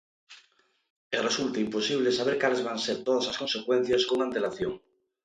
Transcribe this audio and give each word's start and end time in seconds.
E 1.15 1.17
resulta 1.27 1.63
imposible 1.65 2.17
saber 2.17 2.35
cales 2.41 2.63
van 2.67 2.79
ser 2.85 2.97
todas 3.07 3.25
as 3.31 3.39
consecuencias 3.41 4.01
con 4.09 4.17
antelación. 4.25 4.73